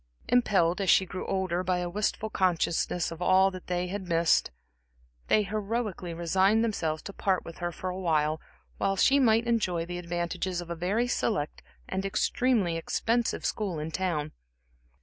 [0.29, 4.49] Impelled, as she grew older, by a wistful consciousness of all that they had missed,
[5.27, 8.41] they heroically resigned themselves to part with her for a while
[8.79, 13.91] that she might enjoy the advantages of a very select and extremely expensive school in
[13.91, 14.31] town.